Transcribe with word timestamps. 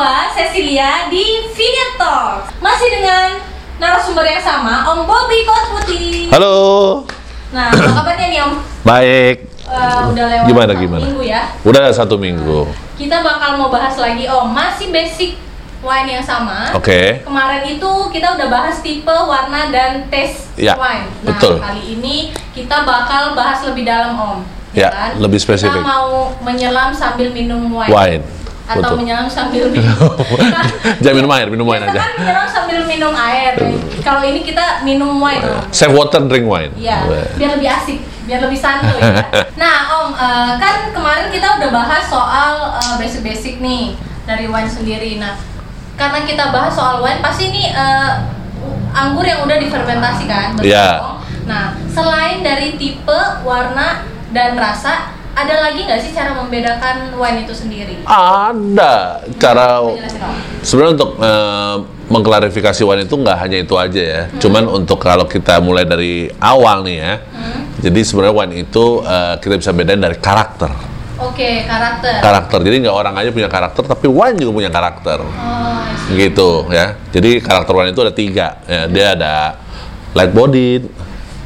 gua 0.00 0.32
Cecilia 0.32 1.12
di 1.12 1.44
Vineyard 1.52 2.00
Talk. 2.00 2.48
Masih 2.64 2.88
dengan 2.88 3.36
narasumber 3.76 4.24
yang 4.24 4.40
sama, 4.40 4.88
Om 4.88 5.04
Bobby 5.04 5.44
Kot 5.44 5.76
Putih. 5.76 6.32
Halo. 6.32 6.56
Nah, 7.52 7.68
apa 7.68 8.00
kabarnya 8.00 8.32
nih 8.32 8.40
Om? 8.48 8.52
Baik. 8.80 9.36
Eh, 9.68 10.00
udah 10.08 10.24
lewat 10.24 10.44
Gimana, 10.48 10.72
satu 10.72 10.80
gimana? 10.80 11.04
minggu 11.04 11.22
ya. 11.28 11.42
Udah 11.68 11.84
satu 11.92 12.16
minggu. 12.16 12.64
Kita 12.96 13.20
bakal 13.20 13.60
mau 13.60 13.68
bahas 13.68 14.00
lagi 14.00 14.24
Om, 14.24 14.48
masih 14.56 14.88
basic 14.88 15.36
wine 15.84 16.08
yang 16.16 16.24
sama. 16.24 16.72
Oke. 16.72 17.20
Kemarin 17.20 17.68
itu 17.68 17.92
kita 18.08 18.40
udah 18.40 18.48
bahas 18.48 18.80
tipe, 18.80 19.12
warna, 19.12 19.68
dan 19.68 20.08
taste 20.08 20.48
Ya, 20.56 20.80
wine. 20.80 21.12
Nah, 21.28 21.36
betul. 21.36 21.60
kali 21.60 22.00
ini 22.00 22.32
kita 22.56 22.88
bakal 22.88 23.36
bahas 23.36 23.60
lebih 23.68 23.84
dalam 23.84 24.16
Om. 24.16 24.38
Ya, 24.72 25.12
lebih 25.20 25.36
spesifik. 25.36 25.76
Kita 25.76 25.84
mau 25.84 26.32
menyelam 26.40 26.88
sambil 26.96 27.36
minum 27.36 27.68
wine. 27.68 27.92
Wine. 27.92 28.24
Atau 28.70 28.94
Betul. 28.94 29.02
menyelam 29.02 29.26
sambil 29.26 29.66
minum. 29.66 29.98
Jangan 31.02 31.16
minum 31.18 31.32
air, 31.32 31.46
minum 31.50 31.66
wine 31.66 31.82
aja. 31.82 31.98
kan 31.98 32.12
menyelam 32.16 32.46
sambil 32.46 32.78
minum 32.86 33.10
air. 33.10 33.58
Kalau 33.98 34.22
ini 34.22 34.40
kita 34.40 34.80
minum 34.80 35.18
wine 35.18 35.42
Om. 35.42 35.66
Save 35.70 35.90
water, 35.90 36.22
drink 36.24 36.46
wine. 36.46 36.70
Iya, 36.78 37.02
biar 37.34 37.58
lebih 37.58 37.66
asik, 37.68 37.98
biar 38.24 38.40
lebih 38.40 38.54
santuy. 38.54 38.94
ya. 38.96 39.26
Nah, 39.62 39.76
Om, 39.92 40.08
eh, 40.14 40.52
kan 40.56 40.74
kemarin 40.90 41.26
kita 41.28 41.58
udah 41.58 41.70
bahas 41.70 42.06
soal 42.06 42.52
eh, 42.78 42.94
basic-basic 42.96 43.58
nih 43.58 43.98
dari 44.22 44.46
wine 44.46 44.70
sendiri. 44.70 45.18
Nah, 45.18 45.34
karena 45.98 46.22
kita 46.22 46.48
bahas 46.48 46.70
soal 46.70 47.02
wine, 47.02 47.18
pasti 47.18 47.50
ini 47.50 47.68
eh, 47.68 48.10
anggur 48.92 49.26
yang 49.26 49.42
udah 49.42 49.58
difermentasi 49.58 50.24
kan? 50.24 50.54
betul 50.54 50.70
Iya. 50.70 50.88
dong? 50.96 51.18
Nah, 51.44 51.64
selain 51.86 52.40
dari 52.40 52.78
tipe, 52.78 53.18
warna, 53.42 54.06
dan 54.30 54.54
rasa, 54.54 55.10
ada 55.34 55.54
lagi 55.62 55.86
nggak 55.86 56.00
sih 56.02 56.10
cara 56.10 56.34
membedakan 56.34 57.14
wine 57.14 57.46
itu 57.46 57.54
sendiri? 57.54 57.94
Ada 58.04 59.24
cara 59.38 59.80
sebenarnya 60.60 60.92
untuk 60.98 61.10
eh, 61.22 61.76
mengklarifikasi 62.10 62.82
wine 62.82 63.06
itu 63.06 63.14
nggak 63.14 63.38
hanya 63.38 63.58
itu 63.62 63.74
aja 63.78 64.02
ya. 64.02 64.22
Cuman 64.42 64.66
untuk 64.66 64.98
kalau 64.98 65.24
kita 65.24 65.62
mulai 65.62 65.86
dari 65.86 66.28
awal 66.42 66.82
nih 66.82 66.96
ya. 66.98 67.14
Hmm. 67.30 67.60
Jadi 67.80 68.00
sebenarnya 68.02 68.34
wine 68.34 68.54
itu 68.66 68.84
eh, 69.06 69.34
kita 69.38 69.54
bisa 69.56 69.70
bedain 69.70 70.02
dari 70.02 70.18
karakter. 70.18 70.70
Oke, 71.20 71.68
karakter. 71.68 72.24
Karakter. 72.24 72.58
Jadi 72.64 72.76
nggak 72.88 72.96
orang 72.96 73.14
aja 73.20 73.28
punya 73.28 73.48
karakter, 73.52 73.84
tapi 73.84 74.08
wine 74.08 74.40
juga 74.40 74.52
punya 74.56 74.70
karakter. 74.72 75.20
Oh, 75.20 75.80
gitu 76.16 76.64
ya. 76.72 76.96
Jadi 77.12 77.44
karakter 77.44 77.72
wine 77.76 77.92
itu 77.92 78.00
ada 78.00 78.14
tiga. 78.16 78.46
Ya, 78.64 78.88
dia 78.88 79.06
ada 79.12 79.60
light 80.16 80.32
bodied, 80.32 80.88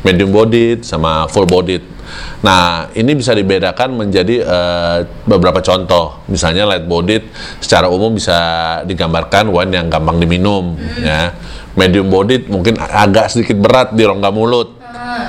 medium 0.06 0.30
bodied, 0.30 0.86
sama 0.86 1.26
full 1.26 1.44
bodied. 1.44 1.93
Nah, 2.42 2.88
ini 2.94 3.12
bisa 3.16 3.32
dibedakan 3.32 3.96
menjadi 3.96 4.36
eh, 4.44 4.98
beberapa 5.24 5.60
contoh. 5.64 6.24
Misalnya 6.28 6.68
light 6.68 6.84
bodied 6.84 7.28
secara 7.60 7.88
umum 7.88 8.14
bisa 8.14 8.36
digambarkan 8.84 9.50
wine 9.50 9.72
yang 9.72 9.86
gampang 9.88 10.20
diminum 10.20 10.76
ya. 11.00 11.32
Medium 11.74 12.06
bodied 12.06 12.46
mungkin 12.46 12.78
agak 12.78 13.34
sedikit 13.34 13.58
berat 13.58 13.90
di 13.96 14.06
rongga 14.06 14.30
mulut. 14.30 14.78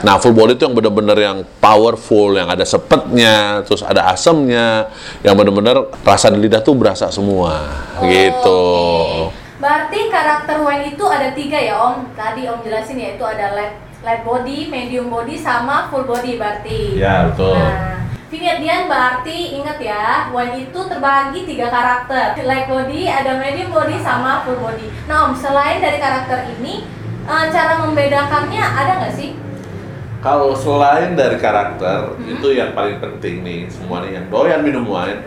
Nah, 0.05 0.21
full 0.21 0.37
body 0.37 0.53
itu 0.53 0.69
yang 0.69 0.77
benar-benar 0.77 1.17
yang 1.17 1.37
powerful, 1.57 2.37
yang 2.37 2.45
ada 2.45 2.61
sepetnya, 2.61 3.65
terus 3.65 3.81
ada 3.81 4.13
asemnya, 4.13 4.93
yang 5.25 5.33
benar-benar 5.33 5.89
rasa 6.05 6.29
di 6.29 6.37
lidah 6.37 6.61
tuh 6.61 6.77
berasa 6.77 7.09
semua, 7.09 7.65
Oh, 7.97 8.05
gitu. 8.05 8.61
oke. 9.25 9.33
Berarti 9.57 9.99
karakter 10.13 10.61
wine 10.61 10.93
itu 10.93 11.01
ada 11.09 11.33
tiga 11.33 11.57
ya 11.57 11.81
Om. 11.81 12.13
Tadi 12.13 12.45
Om 12.45 12.61
jelasin 12.61 13.01
ya 13.01 13.17
itu 13.17 13.25
ada 13.25 13.57
light, 13.57 13.73
light 14.05 14.21
body, 14.21 14.69
medium 14.69 15.09
body, 15.09 15.33
sama 15.33 15.89
full 15.89 16.05
body 16.05 16.37
berarti. 16.37 17.01
Ya, 17.01 17.33
betul. 17.33 17.57
Nah, 17.57 18.05
Vineyard 18.29 18.61
Dian 18.61 18.85
berarti 18.85 19.57
ingat 19.57 19.81
ya, 19.81 20.29
wine 20.29 20.69
itu 20.69 20.79
terbagi 20.85 21.41
tiga 21.49 21.73
karakter. 21.73 22.37
Light 22.45 22.69
body, 22.69 23.09
ada 23.09 23.41
medium 23.41 23.73
body, 23.73 23.97
sama 24.05 24.45
full 24.45 24.61
body. 24.61 24.85
Nah 25.09 25.29
Om, 25.29 25.33
selain 25.33 25.81
dari 25.81 25.97
karakter 25.97 26.53
ini, 26.57 26.85
eh, 27.25 27.45
cara 27.49 27.81
membedakannya 27.81 28.61
ada 28.61 28.91
nggak 29.01 29.15
sih? 29.17 29.33
Kalau 30.21 30.57
selain 30.57 31.13
dari 31.13 31.37
karakter, 31.37 32.17
Hmm. 32.17 32.25
itu 32.29 32.47
yang 32.53 32.73
paling 32.73 32.97
penting 32.97 33.45
nih, 33.45 33.69
semua 33.69 34.01
nih 34.01 34.21
yang 34.21 34.25
doyan 34.29 34.61
minum 34.65 34.85
wine, 34.89 35.21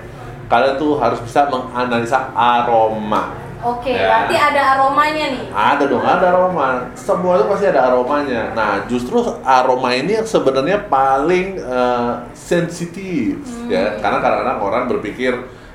kalian 0.51 0.75
tuh 0.75 0.99
harus 0.99 1.23
bisa 1.23 1.47
menganalisa 1.47 2.35
aroma. 2.35 3.48
Oke, 3.59 3.91
Ya. 3.91 4.07
berarti 4.07 4.35
ada 4.35 4.63
aromanya 4.73 5.27
nih. 5.29 5.45
Ada 5.51 5.85
dong, 5.85 6.01
ada 6.01 6.27
aroma. 6.31 6.69
Semua 6.95 7.35
itu 7.35 7.45
pasti 7.45 7.67
ada 7.67 7.81
aromanya. 7.87 8.55
Nah, 8.55 8.87
justru 8.87 9.19
aroma 9.43 9.91
ini 9.93 10.15
yang 10.15 10.23
sebenarnya 10.25 10.87
paling 10.87 11.59
eh, 11.59 12.13
sensitif, 12.33 13.43
Hmm. 13.43 13.67
ya. 13.67 13.99
Karena 13.99 14.19
kadang-kadang 14.19 14.59
orang 14.61 14.85
berpikir, 14.87 15.35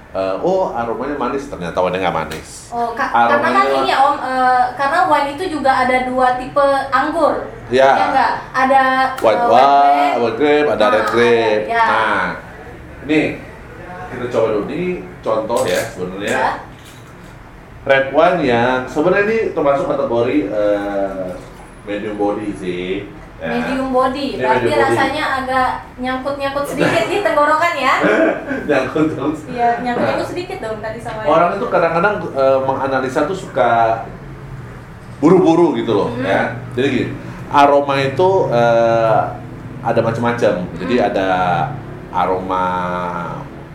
eh, 0.09 0.35
oh 0.39 0.71
aromanya 0.71 1.17
manis, 1.17 1.43
ternyata 1.45 1.75
wine 1.77 1.99
nggak 1.99 2.15
manis. 2.15 2.71
Oh, 2.71 2.95
ka- 2.95 3.11
karena 3.11 3.49
kan 3.51 3.65
ini 3.67 3.89
ya 3.89 3.97
Om, 4.01 4.15
eh, 4.17 4.63
karena 4.73 4.99
wine 5.05 5.29
itu 5.33 5.45
juga 5.51 5.71
ada 5.77 5.97
dua 6.03 6.35
tipe 6.35 6.67
anggur. 6.89 7.51
Ya. 7.67 7.89
enggak? 8.05 8.31
Ada 8.53 8.83
white 9.17 9.43
wine, 9.43 9.71
grape. 9.73 10.15
white 10.19 10.37
grape, 10.37 10.67
ada 10.69 10.83
Nah, 10.83 10.93
red 10.93 11.05
grape. 11.09 11.63
ada, 11.63 11.73
ya. 11.73 11.85
Nah, 11.85 12.23
ini 13.03 13.21
kita 14.07 14.25
coba 14.29 14.47
dulu 14.51 14.63
ini 14.67 14.83
contoh 15.19 15.59
ya 15.65 15.81
sebenarnya 15.89 16.31
Ya. 16.31 16.47
Red 17.83 18.05
wine 18.09 18.39
yang 18.43 18.87
sebenarnya 18.87 19.23
ini 19.25 19.37
termasuk 19.51 19.85
kategori 19.85 20.37
eh, 20.47 21.27
medium 21.83 22.15
body 22.15 22.49
sih. 22.55 22.87
Ya. 23.37 23.59
Medium 23.59 23.91
body, 23.91 24.25
Ini 24.33 24.39
berarti 24.39 24.55
medium 24.63 24.71
body. 24.71 24.87
rasanya 24.87 25.23
agak 25.37 25.69
nyangkut-nyangkut 25.99 26.63
sedikit 26.65 27.03
di 27.05 27.17
tenggorokan 27.19 27.73
ya. 27.75 27.95
Nyangkut 28.71 29.07
terus. 29.11 29.39
Iya, 29.51 29.83
nyangkut-nyangkut 29.83 30.29
sedikit 30.29 30.57
dong 30.63 30.79
tadi 30.79 30.99
sama 31.03 31.27
Orang 31.27 31.59
itu 31.59 31.65
kadang-kadang 31.67 32.15
eh, 32.31 32.59
menganalisa 32.63 33.27
tuh 33.27 33.35
suka 33.35 33.71
buru-buru 35.19 35.75
gitu 35.75 35.91
loh 35.93 36.09
Hmm. 36.11 36.23
ya. 36.23 36.41
Jadi 36.73 36.87
gini, 36.87 37.07
aroma 37.49 37.95
itu 37.99 38.29
eh, 38.47 39.21
ada 39.83 39.99
macam-macam. 39.99 40.53
Jadi 40.79 40.95
Hmm. 40.95 41.07
ada 41.11 41.29
aroma 42.13 42.65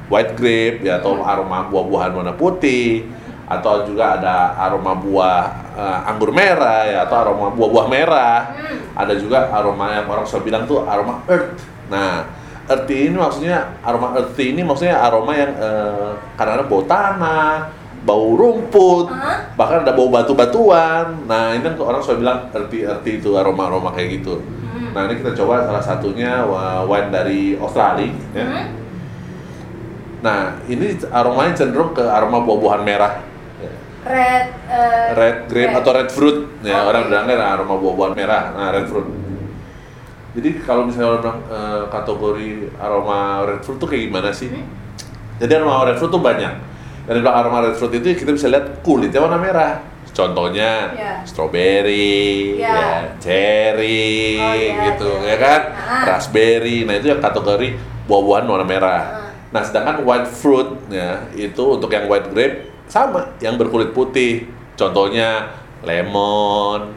white 0.09 0.33
grape 0.33 0.81
ya 0.81 0.97
atau 0.97 1.21
Hmm. 1.21 1.29
aroma 1.29 1.69
buah-buahan 1.69 2.13
warna 2.15 2.33
putih 2.33 3.05
atau 3.48 3.88
juga 3.88 4.20
ada 4.20 4.53
aroma 4.60 4.92
buah 4.92 5.41
eh, 5.72 5.98
anggur 6.12 6.31
merah 6.36 6.84
ya 6.84 6.98
atau 7.09 7.16
aroma 7.16 7.48
buah-buah 7.48 7.86
merah. 7.88 8.38
Hmm. 8.53 8.78
Ada 8.92 9.16
juga 9.16 9.48
aroma 9.48 9.97
yang 9.97 10.06
orang 10.06 10.28
selalu 10.28 10.44
bilang 10.53 10.62
tuh 10.69 10.84
aroma 10.84 11.25
earth. 11.26 11.56
Nah, 11.88 12.28
earthy 12.69 13.09
ini 13.09 13.16
maksudnya 13.16 13.81
aroma 13.81 14.12
earthy 14.20 14.53
ini 14.53 14.60
maksudnya 14.60 15.00
aroma 15.00 15.32
yang 15.32 15.53
eh, 15.56 16.12
kadang-kadang 16.36 16.69
bau 16.69 16.82
tanah, 16.84 17.53
bau 18.04 18.36
rumput, 18.36 19.09
Hah? 19.16 19.56
bahkan 19.56 19.80
ada 19.80 19.97
bau 19.97 20.12
batu-batuan. 20.12 21.25
Nah, 21.25 21.56
ini 21.56 21.65
kan 21.65 21.75
orang 21.80 22.04
selalu 22.04 22.20
bilang 22.28 22.41
earthy 22.53 22.84
earthy 22.84 23.12
itu 23.16 23.32
aroma-aroma 23.32 23.97
kayak 23.97 24.20
gitu. 24.20 24.44
Hmm. 24.44 24.92
Nah, 24.92 25.09
ini 25.09 25.25
kita 25.25 25.32
coba 25.41 25.65
salah 25.65 25.80
satunya 25.80 26.44
wine 26.84 27.09
dari 27.09 27.56
Australia 27.56 28.12
ya. 28.36 28.44
Hmm? 28.44 28.66
Nah, 30.19 30.59
ini 30.66 30.98
aromanya 31.15 31.54
cenderung 31.54 31.94
ke 31.94 32.03
aroma 32.03 32.42
buah-buahan 32.42 32.82
merah. 32.82 33.28
Ya. 34.04 34.09
Red 34.09 34.47
eh, 34.70 35.06
Red 35.14 35.36
grape 35.50 35.75
atau 35.75 35.91
red 35.92 36.10
fruit. 36.10 36.38
Ya, 36.62 36.82
Oke. 36.82 36.88
orang 36.94 37.03
bilangnya 37.10 37.36
aroma 37.42 37.75
buah-buahan 37.76 38.14
merah. 38.14 38.44
Nah, 38.54 38.70
red 38.70 38.86
fruit. 38.86 39.06
Jadi 40.38 40.60
kalau 40.62 40.86
misalnya 40.86 41.19
orang 41.19 41.22
bilang 41.25 41.41
eh, 41.50 41.82
kategori 41.91 42.48
aroma 42.78 43.19
red 43.42 43.60
fruit 43.64 43.78
tuh 43.81 43.88
kayak 43.91 44.03
gimana 44.06 44.31
sih? 44.31 44.48
Hmm? 44.53 44.66
Jadi 45.41 45.53
aroma 45.59 45.82
red 45.82 45.98
fruit 45.98 46.12
tuh 46.12 46.22
banyak. 46.22 46.54
Yang 47.09 47.14
dibilang 47.19 47.36
aroma 47.36 47.59
red 47.64 47.75
fruit 47.75 47.92
itu 47.97 48.06
kita 48.14 48.31
bisa 48.31 48.47
lihat 48.47 48.84
kulitnya 48.84 49.19
warna 49.19 49.41
merah. 49.41 49.82
Contohnya 50.09 50.70
Ya. 50.98 51.12
strawberry, 51.22 52.59
Ya. 52.59 52.75
ya, 52.75 52.91
cherry, 53.22 54.34
Oh, 54.34 54.51
iya, 54.51 54.74
gitu, 54.91 55.10
iya. 55.22 55.30
ya 55.30 55.36
kan? 55.39 55.60
Ah. 55.78 56.04
Raspberry. 56.10 56.83
Nah 56.83 56.98
itu 56.98 57.06
yang 57.06 57.22
kategori 57.22 57.78
buah-buahan 58.10 58.44
warna 58.44 58.66
merah. 58.66 59.01
Ah. 59.01 59.30
Nah 59.48 59.62
sedangkan 59.62 60.03
white 60.03 60.27
fruit 60.28 60.68
ya 60.91 61.22
itu 61.33 61.62
untuk 61.62 61.89
yang 61.89 62.04
white 62.10 62.28
grape 62.34 62.67
sama, 62.89 63.37
yang 63.39 63.55
berkulit 63.55 63.93
putih. 63.93 64.49
Contohnya 64.75 65.53
lemon, 65.85 66.91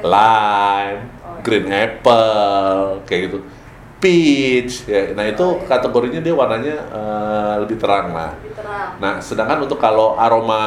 lime, 0.00 1.00
Oh, 1.18 1.36
iya. 1.38 1.42
green 1.42 1.66
apple, 1.70 3.02
kayak 3.04 3.20
gitu. 3.30 3.38
Peach, 3.98 4.86
ya. 4.86 5.10
Nah 5.14 5.26
itu 5.26 5.42
Oh, 5.42 5.58
iya. 5.58 5.66
kategorinya 5.66 6.20
dia 6.22 6.34
warnanya 6.34 6.76
eh, 6.90 7.54
lebih 7.66 7.78
terang 7.82 8.14
lah. 8.14 8.30
Nah, 9.02 9.18
sedangkan 9.18 9.66
untuk 9.66 9.78
kalau 9.78 10.14
aroma 10.14 10.62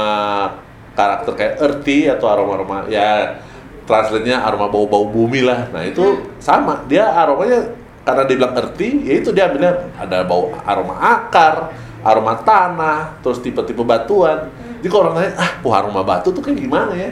karakter 0.92 1.32
kayak 1.40 1.56
earthy 1.64 2.12
atau 2.12 2.28
aroma-aroma 2.28 2.84
ya 2.92 3.40
translate-nya 3.88 4.44
aroma 4.44 4.68
bau-bau 4.68 5.08
bumi 5.08 5.44
lah. 5.44 5.72
Nah, 5.72 5.84
itu 5.88 6.36
sama. 6.40 6.84
Dia 6.92 7.08
aromanya 7.12 7.72
karena 8.04 8.24
dia 8.28 8.36
bilang 8.36 8.54
earthy, 8.56 8.90
ya 9.08 9.14
itu 9.20 9.30
dia 9.32 9.48
ambilnya 9.48 9.92
ada 9.96 10.24
bau 10.28 10.52
aroma 10.64 10.96
akar, 11.00 11.72
aroma 12.02 12.34
tanah, 12.42 13.22
terus 13.22 13.40
tipe-tipe 13.42 13.82
batuan. 13.86 14.50
Jadi 14.82 14.90
kalau 14.90 15.10
orang 15.10 15.16
nanya, 15.22 15.32
ah, 15.38 15.52
wah 15.62 15.76
aroma 15.82 16.02
batu 16.02 16.34
tuh 16.34 16.42
kayak 16.42 16.58
gimana 16.58 16.94
ya? 16.98 17.10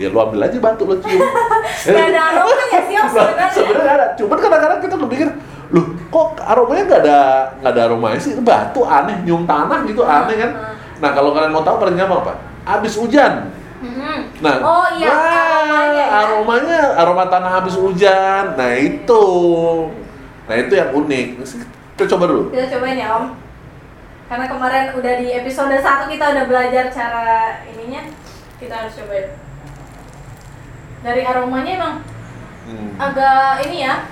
Ya 0.00 0.08
lu 0.08 0.18
ambil 0.18 0.48
aja 0.48 0.58
batu 0.58 0.82
lu 0.88 0.98
cium. 0.98 1.20
Nggak 1.86 2.06
ada 2.10 2.20
aromanya 2.34 2.80
sih, 2.86 2.94
Om, 2.98 3.08
sebenarnya. 3.12 3.48
Sebenarnya 3.54 3.92
ada. 3.94 4.06
Cuman 4.18 4.38
kadang-kadang 4.40 4.78
kita 4.82 4.94
berpikir, 4.98 5.28
loh 5.70 5.86
kok 6.10 6.42
aromanya 6.42 6.82
nggak 6.84 7.00
ada 7.06 7.18
nggak 7.62 7.72
ada 7.72 7.82
aromanya 7.86 8.18
sih? 8.18 8.30
Itu 8.34 8.42
batu 8.42 8.82
aneh, 8.82 9.22
nyium 9.22 9.46
tanah 9.46 9.86
gitu 9.86 10.02
aneh 10.02 10.36
kan? 10.36 10.50
Hmm. 10.50 10.74
Nah 10.98 11.10
kalau 11.14 11.30
kalian 11.30 11.52
mau 11.54 11.62
tahu 11.62 11.76
paling 11.82 11.96
gampang 11.98 12.20
apa? 12.22 12.34
habis 12.62 12.94
hujan. 12.94 13.50
Hmm. 13.82 14.30
Nah, 14.38 14.62
oh 14.62 14.86
iya, 14.94 15.10
nah, 15.10 15.26
aromanya 15.26 15.90
ya. 15.90 16.06
aromanya 16.22 16.80
aroma 17.02 17.24
tanah 17.26 17.50
habis 17.50 17.74
hujan. 17.74 18.54
Nah 18.54 18.70
itu, 18.78 19.24
nah 20.46 20.54
itu 20.54 20.72
yang 20.78 20.94
unik. 20.94 21.42
Kita 21.98 22.04
coba 22.14 22.24
dulu. 22.30 22.42
Kita 22.54 22.78
cobain 22.78 22.98
ya 22.98 23.18
Om. 23.18 23.41
Karena 24.32 24.48
kemarin 24.48 24.96
udah 24.96 25.14
di 25.20 25.28
episode 25.28 25.76
1 25.76 26.08
kita 26.08 26.24
udah 26.32 26.44
belajar 26.48 26.88
cara 26.88 27.60
ininya. 27.68 28.00
Kita 28.56 28.80
harus 28.80 28.96
cobain. 28.96 29.28
Dari 31.04 31.20
aromanya 31.20 31.72
emang 31.76 31.94
Hmm. 32.64 32.96
agak 32.96 33.60
ini 33.68 33.84
ya. 33.84 34.08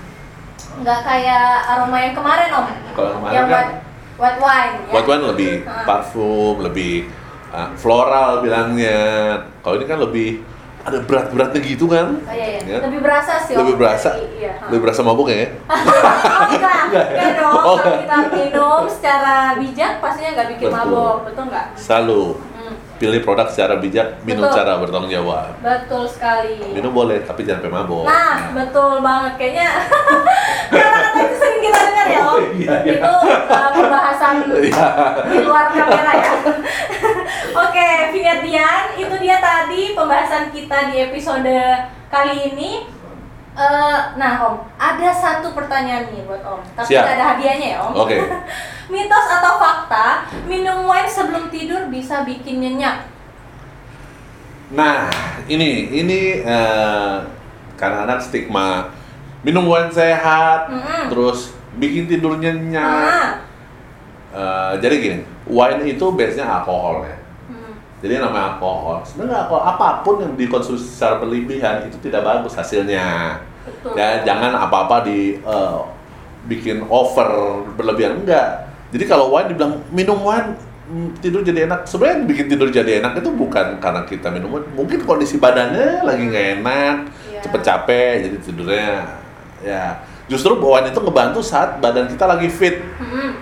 Nggak 0.77 1.01
kayak 1.09 1.49
aroma 1.65 1.97
yang 2.05 2.13
kemarin 2.13 2.53
Om. 2.53 2.67
Kalau 2.93 3.11
kemarin 3.17 3.33
yang 3.33 3.47
kan- 3.49 3.57
white, 3.57 3.81
white 4.21 4.41
wine 4.45 4.75
ya. 4.77 4.93
White 4.93 5.09
wine 5.09 5.25
lebih 5.25 5.53
parfum, 5.89 6.55
lebih 6.61 6.95
uh, 7.49 7.73
floral 7.81 8.45
bilangnya. 8.45 9.01
Kalau 9.65 9.81
ini 9.81 9.89
kan 9.89 10.05
lebih 10.05 10.45
ada 10.81 10.99
berat-beratnya 11.01 11.61
gitu 11.61 11.85
kan? 11.87 12.17
Oh 12.19 12.31
iya, 12.31 12.47
iya. 12.57 12.61
Ya. 12.67 12.79
Lebih 12.83 13.01
berasa 13.01 13.33
sih. 13.39 13.53
Lebih 13.53 13.75
berasa, 13.77 14.11
Dari- 14.13 14.33
Iya. 14.39 14.53
ha. 14.55 14.65
lebih 14.67 14.81
berasa 14.83 15.01
mabuk 15.01 15.29
ya? 15.29 15.37
oh 15.67 15.77
enggak, 16.49 16.77
enggak 16.89 17.31
dong. 17.37 17.61
Oh, 17.61 17.77
Kalau 17.77 17.99
kita 17.99 18.17
minum 18.31 18.83
secara 18.87 19.35
bijak 19.55 19.93
pastinya 19.99 20.31
nggak 20.35 20.49
bikin 20.51 20.67
Betul. 20.67 20.79
mabok, 20.81 21.17
betul 21.25 21.45
nggak? 21.47 21.67
Selalu 21.75 22.23
Hmm, 22.51 22.75
pilih 22.99 23.21
produk 23.21 23.47
secara 23.47 23.75
bijak, 23.77 24.21
minum 24.23 24.43
Betul. 24.43 24.53
secara 24.53 24.73
bertanggung 24.77 25.09
jawab. 25.11 25.49
betul 25.59 26.05
sekali. 26.05 26.61
Minum 26.71 26.93
boleh, 26.93 27.21
tapi 27.23 27.41
jangan 27.43 27.61
sampai 27.63 27.73
mabuk. 27.75 28.05
Nah, 28.05 28.37
betul 28.51 29.01
banget 29.01 29.33
kayaknya. 29.37 29.69
Kata-kata 30.71 31.19
itu 31.21 31.35
sering 31.37 31.61
kita 31.63 31.79
dengar 31.83 31.97
ya. 31.97 32.00
Oh, 32.00 32.00
iya, 32.57 32.75
iya. 32.83 32.93
Itu 32.99 33.13
uh, 33.51 33.71
pembahasan 33.73 34.35
Iya. 34.69 34.87
di 35.29 35.39
luar 35.45 35.67
kamera 35.71 36.13
ya. 36.17 36.33
Oke, 37.67 37.89
Vinyet 38.15 38.41
Dian, 38.41 38.85
itu 38.95 39.15
dia 39.19 39.39
tadi 39.39 39.93
pembahasan 39.93 40.49
kita 40.51 40.91
di 40.91 41.11
episode 41.11 41.57
kali 42.09 42.55
ini. 42.55 42.87
Eh, 43.51 43.99
nah, 44.15 44.47
Om, 44.47 44.63
ada 44.79 45.11
satu 45.11 45.53
pertanyaan 45.53 46.09
nih 46.09 46.23
buat 46.25 46.41
Om. 46.41 46.63
Tapi 46.79 46.95
Siap. 46.95 47.05
ada 47.05 47.25
hadiahnya 47.35 47.67
ya, 47.75 47.79
Om. 47.83 47.93
Oke. 47.99 48.17
Mitos 48.95 49.27
atau 49.29 49.59
fakta, 49.59 50.25
minum 50.47 50.87
wine 50.87 51.07
sebelum 51.07 51.51
tidur 51.51 51.91
bisa 51.91 52.23
bikin 52.23 52.63
nyenyak? 52.63 53.11
Nah, 54.71 55.11
ini 55.47 55.91
ini 55.91 56.41
eh, 56.41 57.15
karena 57.75 58.07
anak 58.07 58.23
stigma 58.23 58.87
minum 59.43 59.67
wine 59.67 59.91
sehat, 59.91 60.71
Mm-mm. 60.71 61.11
terus 61.11 61.59
bikin 61.81 62.05
tidur 62.07 62.37
nyenyak. 62.37 62.85
Ah. 62.85 63.31
Eh, 64.31 64.73
jadi 64.79 64.95
gini, 65.01 65.19
wine 65.51 65.83
itu 65.91 66.07
biasanya 66.15 66.63
alkohol 66.63 67.03
ya. 67.03 67.19
Hmm. 67.51 67.75
Jadi 67.99 68.23
namanya 68.23 68.55
alkohol. 68.55 69.03
Sebenarnya 69.03 69.49
alkohol 69.49 69.63
apa 69.67 69.89
pun 70.07 70.23
yang 70.23 70.33
dikonsumsi 70.39 70.87
secara 70.87 71.19
berlebihan 71.19 71.91
itu 71.91 71.99
tidak 71.99 72.23
bagus 72.23 72.55
hasilnya. 72.55 73.41
Betul. 73.67 73.99
Ya, 73.99 74.23
jangan 74.23 74.55
apa-apa 74.55 75.03
di 75.09 75.41
eh, 75.43 75.79
bikin 76.47 76.87
over 76.87 77.65
berlebihan 77.75 78.23
enggak. 78.23 78.71
Jadi 78.95 79.05
kalau 79.11 79.35
wine 79.35 79.51
dibilang 79.51 79.83
minum 79.91 80.23
wine 80.23 80.55
mm, 80.87 81.19
tidur 81.19 81.43
jadi 81.43 81.67
enak. 81.67 81.91
Sebenarnya 81.91 82.23
bikin 82.31 82.47
tidur 82.47 82.71
jadi 82.71 83.03
enak 83.03 83.19
itu 83.19 83.31
bukan 83.35 83.83
karena 83.83 84.07
kita 84.07 84.31
minum 84.31 84.55
wine. 84.55 84.69
Mungkin 84.79 85.03
kondisi 85.03 85.43
badannya 85.43 86.07
lagi 86.07 86.23
nggak 86.23 86.47
enak, 86.63 86.97
Iya. 87.35 87.41
cepet 87.43 87.61
capek, 87.67 88.13
jadi 88.31 88.37
tidurnya 88.39 88.91
ya. 89.67 89.85
Justru 90.31 90.55
wine 90.63 90.95
itu 90.95 91.01
ngebantu 91.03 91.43
saat 91.43 91.83
badan 91.83 92.07
kita 92.07 92.23
lagi 92.23 92.47
fit. 92.47 92.79
Hmm. 93.03 93.35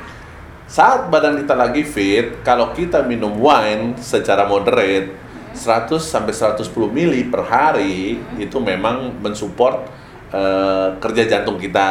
Saat 0.64 1.12
badan 1.12 1.36
kita 1.36 1.52
lagi 1.52 1.84
fit, 1.84 2.40
kalau 2.40 2.72
kita 2.72 3.04
minum 3.04 3.36
wine 3.36 4.00
secara 4.00 4.48
moderate 4.48 5.12
100 5.52 6.00
sampai 6.00 6.32
110 6.32 6.64
mili 6.88 7.28
per 7.28 7.44
hari 7.44 8.16
itu 8.40 8.56
memang 8.56 9.20
mensupport 9.20 9.84
eh, 10.32 10.96
kerja 10.96 11.28
jantung 11.28 11.60
kita. 11.60 11.88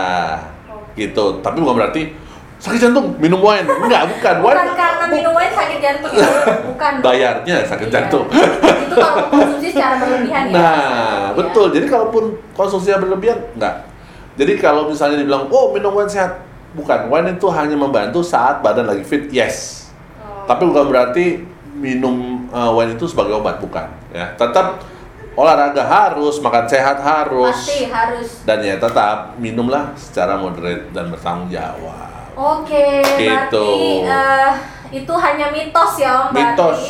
Gitu. 0.98 1.46
Tapi 1.46 1.58
bukan 1.62 1.78
berarti 1.78 2.10
sakit 2.58 2.90
jantung 2.90 3.14
minum 3.22 3.38
wine. 3.38 3.70
Enggak, 3.70 4.10
bukan. 4.18 4.36
Bukan 4.42 4.58
Wine 4.66 4.74
karena 4.74 5.06
minum 5.14 5.34
wine 5.38 5.54
sakit 5.54 5.78
jantung 5.78 6.14
ya? 6.18 6.30
Bukan. 6.74 6.94
bayarnya 7.06 7.56
sakit 7.70 7.86
Iya. 7.86 7.94
jantung. 8.02 8.26
Itu 8.34 8.96
kalau 8.98 9.30
konsumsi 9.30 9.68
secara 9.70 10.02
berlebihan 10.02 10.44
ya. 10.50 10.58
Nah, 10.58 11.22
betul. 11.38 11.70
Jadi 11.70 11.86
kalaupun 11.86 12.34
konsumsinya 12.58 12.98
berlebihan, 12.98 13.38
enggak. 13.54 13.97
Jadi 14.38 14.54
kalau 14.62 14.86
misalnya 14.86 15.18
dibilang, 15.18 15.50
oh 15.50 15.74
minum 15.74 15.92
wine 15.92 16.06
sehat, 16.08 16.46
bukan. 16.72 17.10
Wine 17.10 17.36
itu 17.36 17.48
hanya 17.50 17.74
membantu 17.74 18.22
saat 18.22 18.62
badan 18.62 18.86
lagi 18.86 19.02
fit, 19.02 19.26
yes. 19.34 19.90
Oh. 20.22 20.46
Tapi 20.46 20.70
bukan 20.70 20.86
berarti 20.88 21.42
minum 21.74 22.46
uh, 22.50 22.70
wine 22.72 22.94
itu 22.94 23.10
sebagai 23.10 23.34
obat, 23.42 23.58
bukan. 23.58 23.90
Ya, 24.14 24.38
tetap 24.38 24.86
olahraga 25.34 25.82
harus, 25.82 26.38
makan 26.38 26.66
sehat 26.66 26.98
harus, 26.98 27.54
Pasti 27.54 27.86
harus. 27.86 28.42
dan 28.42 28.58
ya 28.62 28.78
tetap 28.78 29.38
minumlah 29.38 29.94
secara 29.94 30.34
moderate 30.34 30.90
dan 30.90 31.14
bertanggung 31.14 31.50
jawab. 31.50 32.34
Oke, 32.34 33.02
Gitu. 33.18 33.26
berarti 33.58 34.06
eh, 34.06 34.52
itu 34.98 35.14
hanya 35.14 35.50
mitos 35.50 35.94
ya, 35.98 36.26
Om. 36.26 36.34
Berarti 36.34 36.54
Mitos, 36.54 36.82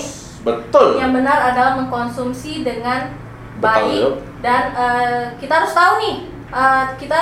betul. 0.43 0.89
Yang 0.99 1.11
benar 1.19 1.39
adalah 1.51 1.71
mengkonsumsi 1.75 2.63
dengan 2.63 3.11
Betul, 3.57 3.63
baik 3.63 3.99
yuk. 4.03 4.15
dan 4.39 4.63
eh, 4.71 5.23
kita 5.39 5.63
harus 5.63 5.71
tahu 5.71 5.93
nih, 5.99 6.15
eh, 6.49 6.85
kita 6.95 7.21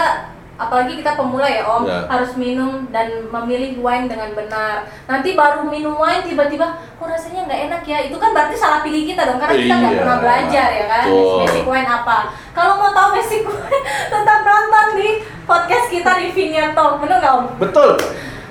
apalagi 0.56 0.95
kita 0.95 1.19
pemula 1.19 1.44
ya 1.44 1.68
Om, 1.68 1.83
Ya. 1.83 2.07
harus 2.07 2.31
minum 2.36 2.88
dan 2.88 3.12
memilih 3.27 3.75
wine 3.77 4.07
dengan 4.07 4.31
benar. 4.31 4.88
Nanti 5.04 5.36
baru 5.36 5.68
minum 5.68 5.94
wine 5.94 6.24
tiba-tiba, 6.24 6.63
kok 6.95 7.04
rasanya 7.06 7.44
nggak 7.44 7.62
enak 7.68 7.83
ya? 7.83 8.00
Itu 8.01 8.16
kan 8.16 8.31
berarti 8.31 8.56
salah 8.56 8.80
pilih 8.80 9.04
kita 9.04 9.27
dong, 9.27 9.36
karena 9.36 9.51
kita 9.54 9.75
nggak 9.75 9.92
Iya, 9.92 10.00
pernah 10.00 10.18
belajar 10.18 10.68
ya 10.72 10.86
kan, 10.88 11.06
betul. 11.06 11.38
basic 11.44 11.66
wine 11.68 11.89
apa. 11.89 12.18
Kalau 12.56 12.74
mau 12.80 12.88
tahu 12.89 13.07
basic 13.13 13.44
wine, 13.51 13.81
tetap 14.07 14.39
nonton 14.42 14.88
di 14.95 15.07
podcast 15.44 15.88
kita 15.92 16.12
di 16.16 16.28
Vineyard 16.31 16.71
Talk, 16.71 17.04
bener 17.04 17.19
nggak 17.19 17.33
Om? 17.36 17.45
Betul. 17.60 17.89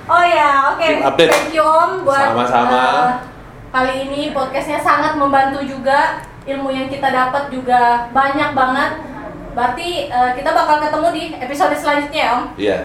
Oh 0.05 0.21
ya, 0.21 0.49
oke. 0.69 0.85
Update. 1.01 1.31
Thank 1.33 1.57
you 1.57 1.65
Om 1.65 2.05
buat 2.05 2.21
Sama-sama. 2.29 2.77
eh, 2.77 3.09
kali 3.73 3.93
ini 4.05 4.29
podcastnya 4.29 4.77
sangat 4.77 5.17
membantu 5.17 5.57
juga. 5.59 6.21
Ilmu 6.45 6.69
yang 6.69 6.85
kita 6.85 7.09
dapat 7.09 7.49
juga 7.49 8.05
banyak 8.13 8.53
banget. 8.53 8.91
Berarti 9.55 10.11
eh, 10.11 10.31
kita 10.35 10.51
bakal 10.51 10.83
ketemu 10.83 11.07
di 11.15 11.23
episode 11.39 11.73
selanjutnya 11.79 12.21
ya 12.21 12.31
Om. 12.35 12.43
Iya, 12.59 12.77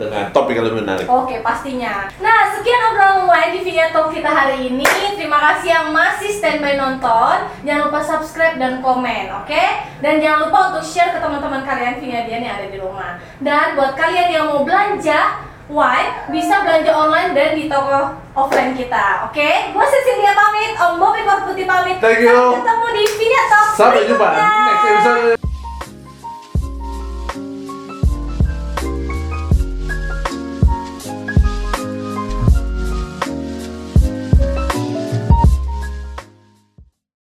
dengan 0.00 0.24
topik 0.32 0.56
yang 0.56 0.66
lebih 0.68 0.84
menarik. 0.84 1.04
Oke, 1.08 1.40
pastinya. 1.44 2.08
Nah, 2.20 2.52
sekian 2.52 2.92
obrolan 2.92 3.28
wine 3.28 3.52
di 3.56 3.60
video 3.64 3.88
talk 3.92 4.12
kita 4.12 4.28
hari 4.28 4.68
ini. 4.68 4.84
Terima 5.16 5.36
kasih 5.36 5.68
yang 5.72 5.86
masih 5.92 6.32
standby 6.32 6.80
nonton. 6.80 7.48
Jangan 7.64 7.92
lupa 7.92 8.00
subscribe 8.00 8.56
dan 8.56 8.80
komen, 8.80 9.28
oke? 9.44 9.64
Dan 10.00 10.20
jangan 10.20 10.48
lupa 10.48 10.58
untuk 10.72 10.84
share 10.84 11.12
ke 11.12 11.18
teman-teman 11.20 11.64
kalian 11.64 12.00
Vinadian 12.00 12.44
yang 12.44 12.56
ada 12.56 12.68
di 12.72 12.78
rumah. 12.80 13.20
Dan 13.40 13.76
buat 13.76 13.92
kalian 13.96 14.28
yang 14.32 14.44
mau 14.48 14.64
belanja 14.64 15.48
wine, 15.70 16.10
bisa 16.34 16.66
belanja 16.66 16.90
online 16.90 17.30
dan 17.30 17.54
di 17.54 17.70
toko 17.70 18.18
offline 18.34 18.74
kita, 18.74 19.30
oke? 19.30 19.50
Gue 19.70 19.86
Cecilia 19.86 20.32
pamit, 20.34 20.72
Om 20.74 20.98
Bobi 20.98 21.22
Putih 21.24 21.66
pamit. 21.68 21.96
Thank 22.02 22.26
you. 22.26 22.34
Sampai 22.34 22.58
ketemu 22.58 22.86
di 22.90 23.02
video 23.20 23.42
talk 23.46 23.68
Sampai 23.78 24.02
jumpa 24.08 24.28
next 24.34 24.84
episode. 24.88 25.39